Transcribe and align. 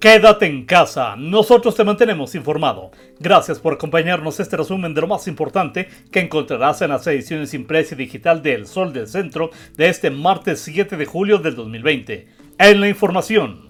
Quédate 0.00 0.46
en 0.46 0.64
casa, 0.64 1.16
nosotros 1.16 1.74
te 1.74 1.82
mantenemos 1.82 2.36
informado. 2.36 2.92
Gracias 3.18 3.58
por 3.58 3.72
acompañarnos 3.72 4.38
este 4.38 4.56
resumen 4.56 4.94
de 4.94 5.00
lo 5.00 5.08
más 5.08 5.26
importante 5.26 5.88
que 6.12 6.20
encontrarás 6.20 6.80
en 6.82 6.90
las 6.90 7.04
ediciones 7.08 7.52
impresa 7.52 7.96
y 7.96 7.98
digital 7.98 8.40
de 8.40 8.54
El 8.54 8.68
Sol 8.68 8.92
del 8.92 9.08
Centro 9.08 9.50
de 9.76 9.88
este 9.88 10.10
martes 10.10 10.60
7 10.60 10.96
de 10.96 11.04
julio 11.04 11.38
del 11.38 11.56
2020. 11.56 12.28
En 12.58 12.80
la 12.80 12.88
información. 12.88 13.67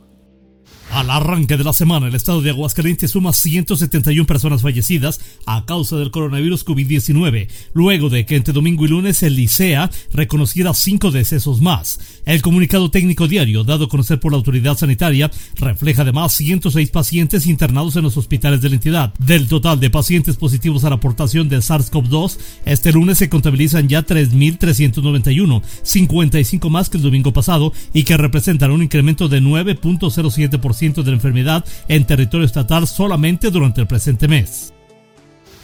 Al 0.91 1.11
arranque 1.11 1.59
de 1.59 1.65
la 1.65 1.75
semana, 1.75 2.09
el 2.09 2.15
estado 2.15 2.41
de 2.41 2.49
Aguascalientes 2.49 3.11
suma 3.11 3.35
171 3.35 4.27
personas 4.27 4.63
fallecidas 4.63 5.21
a 5.45 5.67
causa 5.67 5.97
del 5.97 6.11
coronavirus 6.11 6.65
COVID-19, 6.65 7.49
luego 7.75 8.09
de 8.09 8.25
que 8.25 8.37
entre 8.37 8.55
domingo 8.55 8.87
y 8.87 8.89
lunes 8.89 9.23
el 9.23 9.37
Licea 9.37 9.91
reconociera 10.13 10.73
cinco 10.73 11.11
decesos 11.11 11.61
más. 11.61 12.01
El 12.25 12.41
comunicado 12.41 12.91
técnico 12.91 13.29
diario, 13.29 13.65
dado 13.65 13.85
a 13.85 13.89
conocer 13.89 14.19
por 14.19 14.33
la 14.33 14.39
autoridad 14.39 14.79
sanitaria, 14.79 15.31
refleja 15.57 16.03
además 16.03 16.33
106 16.33 16.91
pacientes 16.91 17.47
internados 17.47 17.95
en 17.97 18.05
los 18.05 18.17
hospitales 18.17 18.63
de 18.63 18.71
la 18.71 18.75
entidad. 18.77 19.15
Del 19.19 19.47
total 19.47 19.81
de 19.81 19.91
pacientes 19.91 20.37
positivos 20.37 20.85
a 20.85 20.89
la 20.89 20.97
aportación 20.97 21.51
de 21.51 21.59
SARS-CoV-2, 21.59 22.39
este 22.65 22.93
lunes 22.93 23.19
se 23.19 23.29
contabilizan 23.29 23.89
ya 23.89 24.07
3.391, 24.07 25.63
55 25.83 26.71
más 26.71 26.89
que 26.89 26.97
el 26.97 27.03
domingo 27.03 27.33
pasado 27.35 27.75
y 27.93 28.05
que 28.05 28.17
representan 28.17 28.71
un 28.71 28.83
incremento 28.83 29.29
de 29.29 29.43
9.07% 29.43 30.79
de 30.95 31.11
la 31.11 31.17
enfermedad 31.17 31.65
en 31.89 32.05
territorio 32.05 32.47
estatal 32.47 32.87
solamente 32.87 33.51
durante 33.51 33.81
el 33.81 33.87
presente 33.87 34.29
mes. 34.29 34.73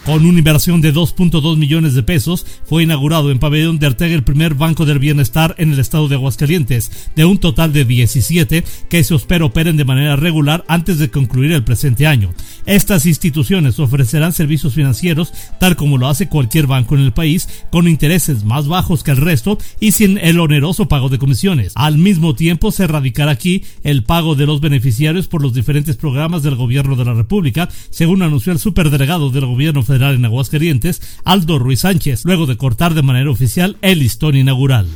Con 0.05 0.27
una 0.27 0.39
inversión 0.39 0.83
de 0.83 0.93
2.2 0.93 1.57
millones 1.57 1.95
de 1.95 2.03
pesos, 2.03 2.45
fue 2.67 2.83
inaugurado 2.83 3.31
en 3.31 3.39
Pabellón 3.39 3.79
de 3.79 3.87
Arteaga 3.87 4.15
el 4.15 4.23
primer 4.23 4.53
Banco 4.53 4.85
del 4.85 4.99
Bienestar 4.99 5.55
en 5.57 5.73
el 5.73 5.79
estado 5.79 6.09
de 6.09 6.17
Aguascalientes, 6.17 7.09
de 7.17 7.25
un 7.25 7.39
total 7.39 7.73
de 7.73 7.87
17 7.87 8.65
que 8.91 9.03
se 9.03 9.15
espera 9.15 9.47
operen 9.47 9.79
de 9.79 9.87
manera 9.87 10.15
regular 10.17 10.63
antes 10.69 10.99
de 10.99 11.11
concluir 11.11 11.53
el 11.53 11.65
presente 11.65 12.07
año. 12.07 12.35
Estas 12.67 13.07
instituciones 13.07 13.79
ofrecerán 13.79 14.35
servicios 14.35 14.75
financieros 14.75 15.33
tal 15.59 15.75
como 15.75 15.97
lo 15.97 16.07
hace 16.07 16.29
cualquier 16.29 16.67
banco 16.67 16.97
en 16.97 17.01
el 17.01 17.15
país, 17.15 17.49
con 17.71 17.89
intereses 17.89 18.45
más 18.45 18.69
bajos 18.69 19.05
que 19.05 19.11
el 19.11 19.17
resto 19.17 19.57
y 19.81 19.93
sin 19.93 20.19
el 20.19 20.39
oneroso 20.39 20.87
pago 20.87 21.09
de 21.09 21.19
comisiones. 21.19 21.73
Al 21.77 21.97
mismo 21.97 22.35
tiempo 22.35 22.73
se 22.73 22.85
erradicará 22.85 23.31
aquí 23.31 23.65
el 23.83 24.05
pago 24.05 24.35
de 24.35 24.45
los 24.45 24.61
beneficiarios 24.61 25.29
por 25.29 25.41
los 25.41 25.55
diferentes 25.55 25.97
programas 25.97 26.43
del 26.43 26.57
gobierno 26.57 26.95
de 26.95 27.07
la 27.07 27.15
República, 27.15 27.71
según 27.89 28.21
anunció 28.21 28.53
el 28.53 28.59
superdelegado 28.59 29.31
del 29.31 29.47
gobierno 29.47 29.83
federal 29.83 29.94
en 29.97 30.25
Aguascalientes, 30.25 31.01
Aldo 31.25 31.59
Ruiz 31.59 31.81
Sánchez, 31.81 32.25
luego 32.25 32.47
de 32.47 32.57
cortar 32.57 32.95
de 32.95 33.03
manera 33.03 33.31
oficial 33.31 33.77
el 33.81 34.01
listón 34.01 34.37
inaugural. 34.37 34.87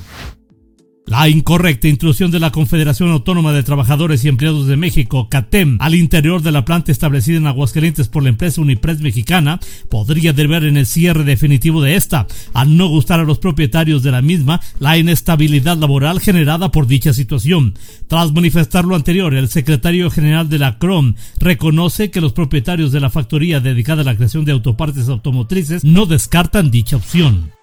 La 1.09 1.27
incorrecta 1.27 1.89
intrusión 1.89 2.31
de 2.31 2.39
la 2.39 2.53
Confederación 2.53 3.09
Autónoma 3.09 3.55
de 3.55 3.63
Trabajadores 3.63 4.23
y 4.23 4.29
Empleados 4.29 4.67
de 4.67 4.77
México, 4.77 5.31
CATEM, 5.31 5.79
al 5.81 5.95
interior 5.95 6.43
de 6.43 6.53
la 6.53 6.67
planta 6.67 6.93
establecida 6.93 7.39
en 7.39 7.47
Aguascalientes 7.47 8.09
por 8.09 8.23
la 8.23 8.29
empresa 8.29 8.61
Unipress 8.61 9.01
mexicana, 9.01 9.59
podría 9.89 10.35
deber 10.35 10.65
en 10.65 10.77
el 10.77 10.85
cierre 10.85 11.25
definitivo 11.25 11.81
de 11.81 11.97
esta, 11.97 12.27
al 12.53 12.77
no 12.77 12.89
gustar 12.89 13.21
a 13.21 13.25
los 13.25 13.39
propietarios 13.39 14.03
de 14.03 14.11
la 14.11 14.21
misma 14.21 14.61
la 14.81 14.99
inestabilidad 14.99 15.79
laboral 15.79 16.21
generada 16.21 16.71
por 16.73 16.87
dicha 16.87 17.15
situación. 17.15 17.73
Tras 18.07 18.35
manifestar 18.35 18.85
lo 18.85 18.95
anterior, 18.95 19.33
el 19.33 19.49
secretario 19.49 20.11
general 20.11 20.51
de 20.51 20.59
la 20.59 20.79
CROM 20.79 21.15
reconoce 21.39 22.11
que 22.11 22.21
los 22.21 22.35
propietarios 22.35 22.93
de 22.93 23.01
la 23.01 23.09
factoría 23.09 23.61
dedicada 23.61 24.03
a 24.03 24.05
la 24.05 24.15
creación 24.15 24.45
de 24.45 24.53
autopartes 24.53 25.09
automotrices 25.09 25.85
no 25.85 26.05
descartan 26.05 26.71
dicha 26.71 26.97
opción. 26.97 27.58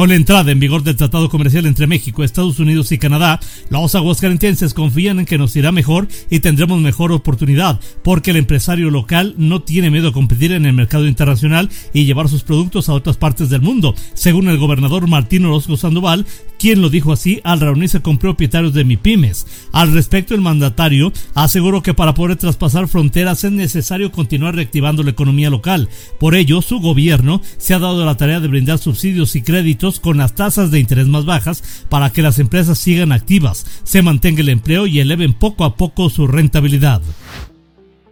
Con 0.00 0.08
la 0.08 0.14
entrada 0.14 0.50
en 0.50 0.58
vigor 0.58 0.82
del 0.82 0.96
Tratado 0.96 1.28
Comercial 1.28 1.66
entre 1.66 1.86
México, 1.86 2.24
Estados 2.24 2.58
Unidos 2.58 2.90
y 2.90 2.96
Canadá, 2.96 3.38
los 3.68 3.94
aguascalentenses 3.94 4.72
confían 4.72 5.18
en 5.18 5.26
que 5.26 5.36
nos 5.36 5.54
irá 5.56 5.72
mejor 5.72 6.08
y 6.30 6.40
tendremos 6.40 6.80
mejor 6.80 7.12
oportunidad, 7.12 7.78
porque 8.02 8.30
el 8.30 8.38
empresario 8.38 8.88
local 8.88 9.34
no 9.36 9.60
tiene 9.60 9.90
miedo 9.90 10.08
a 10.08 10.12
competir 10.14 10.52
en 10.52 10.64
el 10.64 10.72
mercado 10.72 11.06
internacional 11.06 11.68
y 11.92 12.06
llevar 12.06 12.30
sus 12.30 12.44
productos 12.44 12.88
a 12.88 12.94
otras 12.94 13.18
partes 13.18 13.50
del 13.50 13.60
mundo, 13.60 13.94
según 14.14 14.48
el 14.48 14.56
gobernador 14.56 15.06
Martín 15.06 15.44
Orozco 15.44 15.76
Sandoval, 15.76 16.24
quien 16.60 16.82
lo 16.82 16.90
dijo 16.90 17.12
así 17.12 17.40
al 17.42 17.58
reunirse 17.58 18.02
con 18.02 18.18
propietarios 18.18 18.74
de 18.74 18.84
MIPIMES. 18.84 19.46
Al 19.72 19.92
respecto, 19.92 20.34
el 20.34 20.42
mandatario 20.42 21.10
aseguró 21.34 21.82
que 21.82 21.94
para 21.94 22.12
poder 22.12 22.36
traspasar 22.36 22.86
fronteras 22.86 23.42
es 23.44 23.50
necesario 23.50 24.12
continuar 24.12 24.54
reactivando 24.54 25.02
la 25.02 25.10
economía 25.10 25.48
local. 25.48 25.88
Por 26.18 26.34
ello, 26.34 26.60
su 26.60 26.78
gobierno 26.78 27.40
se 27.56 27.72
ha 27.72 27.78
dado 27.78 28.04
la 28.04 28.16
tarea 28.16 28.40
de 28.40 28.48
brindar 28.48 28.78
subsidios 28.78 29.34
y 29.36 29.42
créditos 29.42 30.00
con 30.00 30.18
las 30.18 30.34
tasas 30.34 30.70
de 30.70 30.80
interés 30.80 31.08
más 31.08 31.24
bajas 31.24 31.86
para 31.88 32.10
que 32.10 32.20
las 32.20 32.38
empresas 32.38 32.78
sigan 32.78 33.12
activas, 33.12 33.64
se 33.82 34.02
mantenga 34.02 34.42
el 34.42 34.50
empleo 34.50 34.86
y 34.86 35.00
eleven 35.00 35.32
poco 35.32 35.64
a 35.64 35.76
poco 35.76 36.10
su 36.10 36.26
rentabilidad. 36.26 37.00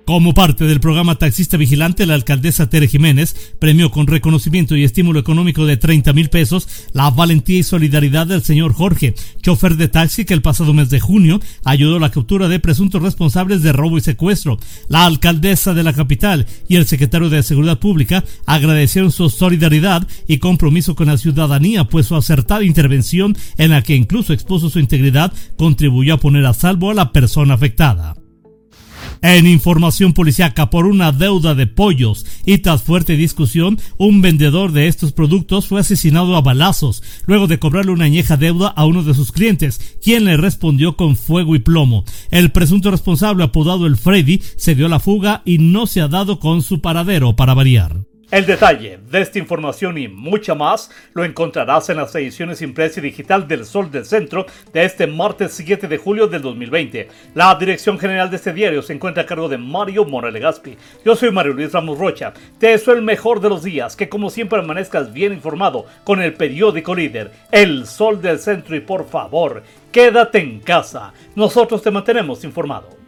Como 0.09 0.33
parte 0.33 0.65
del 0.65 0.81
programa 0.81 1.17
Taxista 1.17 1.59
Vigilante, 1.59 2.07
la 2.07 2.15
alcaldesa 2.15 2.71
Tere 2.71 2.89
Jiménez 2.89 3.53
premió 3.59 3.91
con 3.91 4.07
reconocimiento 4.07 4.75
y 4.75 4.83
estímulo 4.83 5.21
económico 5.21 5.67
de 5.67 5.77
30 5.77 6.15
mil 6.15 6.31
pesos 6.31 6.67
la 6.95 7.11
valentía 7.11 7.59
y 7.59 7.63
solidaridad 7.63 8.27
del 8.27 8.43
señor 8.43 8.73
Jorge, 8.73 9.15
chofer 9.43 9.77
de 9.77 9.89
taxi 9.89 10.25
que 10.25 10.33
el 10.33 10.41
pasado 10.41 10.73
mes 10.73 10.89
de 10.89 10.99
junio 10.99 11.41
ayudó 11.63 11.99
a 11.99 12.01
la 12.01 12.11
captura 12.11 12.49
de 12.49 12.59
presuntos 12.59 13.03
responsables 13.03 13.63
de 13.63 13.75
robo 13.75 13.99
y 13.99 14.01
secuestro. 14.01 14.59
La 14.89 15.05
alcaldesa 15.05 15.75
de 15.75 15.83
la 15.83 15.93
capital 15.93 16.47
y 16.69 16.77
el 16.77 16.87
secretario 16.87 17.29
de 17.29 17.43
Seguridad 17.43 17.79
Pública 17.79 18.25
agradecieron 18.47 19.13
su 19.13 19.29
solidaridad 19.29 20.09
y 20.27 20.39
compromiso 20.39 20.95
con 20.95 21.09
la 21.09 21.19
ciudadanía, 21.19 21.85
pues 21.85 22.07
su 22.07 22.17
acertada 22.17 22.65
intervención 22.65 23.37
en 23.59 23.73
la 23.73 23.83
que 23.83 23.95
incluso 23.95 24.33
expuso 24.33 24.71
su 24.71 24.79
integridad 24.79 25.35
contribuyó 25.59 26.15
a 26.15 26.19
poner 26.19 26.47
a 26.47 26.55
salvo 26.55 26.93
a 26.93 26.95
la 26.95 27.13
persona 27.13 27.53
afectada. 27.53 28.18
En 29.23 29.47
información 29.47 30.13
policiaca 30.13 30.71
por 30.71 30.87
una 30.87 31.11
deuda 31.11 31.55
de 31.55 31.67
pollos 31.67 32.25
y 32.45 32.59
tras 32.59 32.83
fuerte 32.83 33.17
discusión, 33.17 33.79
un 33.97 34.23
vendedor 34.23 34.73
de 34.73 34.87
estos 34.87 35.13
productos 35.13 35.67
fue 35.67 35.81
asesinado 35.81 36.37
a 36.37 36.41
balazos 36.41 37.03
luego 37.27 37.47
de 37.47 37.59
cobrarle 37.59 37.93
una 37.93 38.05
añeja 38.05 38.37
deuda 38.37 38.69
a 38.69 38.85
uno 38.87 39.03
de 39.03 39.15
sus 39.15 39.33
clientes, 39.33 39.99
quien 40.03 40.25
le 40.25 40.37
respondió 40.37 40.97
con 40.97 41.17
fuego 41.17 41.57
y 41.57 41.59
plomo. 41.59 42.05
El 42.31 42.53
presunto 42.53 42.91
responsable 42.91 43.45
apodado 43.45 43.87
el 43.87 43.97
Freddy 43.97 44.41
se 44.57 44.75
dio 44.75 44.89
la 44.89 45.01
fuga 45.01 45.43
y 45.45 45.59
no 45.59 45.87
se 45.87 46.01
ha 46.01 46.09
dado 46.09 46.39
con 46.39 46.63
su 46.63 46.81
paradero 46.81 47.35
para 47.35 47.55
variar. 47.55 48.09
El 48.31 48.45
detalle 48.45 48.99
de 49.11 49.23
esta 49.23 49.39
información 49.39 49.97
y 49.97 50.07
mucha 50.07 50.55
más 50.55 50.91
lo 51.15 51.25
encontrarás 51.25 51.89
en 51.89 51.97
las 51.97 52.15
ediciones 52.15 52.61
impresa 52.61 53.01
y 53.01 53.05
digital 53.05 53.49
del 53.49 53.65
Sol 53.65 53.91
del 53.91 54.05
Centro 54.05 54.45
de 54.71 54.85
este 54.85 55.07
martes 55.07 55.55
7 55.55 55.89
de 55.89 55.97
julio 55.97 56.27
del 56.27 56.43
2020. 56.43 57.09
La 57.35 57.55
dirección 57.55 57.99
general 57.99 58.29
de 58.29 58.37
este 58.37 58.53
diario 58.53 58.83
se 58.83 58.93
encuentra 58.93 59.23
a 59.23 59.27
cargo 59.27 59.49
de 59.49 59.57
Mario 59.57 60.05
Morales 60.05 60.43
Gaspi. 60.43 60.77
Yo 61.07 61.17
soy 61.17 61.31
Mario 61.31 61.55
Luis 61.55 61.73
Ramos 61.73 61.99
Rocha. 61.99 62.35
Te 62.59 62.67
deseo 62.67 62.93
el 62.93 63.01
mejor 63.01 63.41
de 63.41 63.49
los 63.49 63.63
días, 63.63 63.97
que 63.97 64.11
como 64.11 64.29
siempre 64.29 64.59
amanezcas 64.59 65.11
bien 65.11 65.33
informado 65.33 65.87
con 66.05 66.21
el 66.21 66.35
periódico 66.35 66.95
líder, 66.95 67.33
El 67.51 67.87
Sol 67.87 68.21
del 68.21 68.39
Centro 68.39 68.77
y 68.77 68.81
por 68.81 69.09
favor, 69.09 69.63
quédate 69.91 70.39
en 70.39 70.61
casa. 70.61 71.15
Nosotros 71.35 71.81
te 71.81 71.91
mantenemos 71.91 72.45
informado. 72.45 73.08